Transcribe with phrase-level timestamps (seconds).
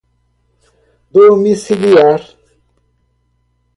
[1.13, 2.23] domiciliar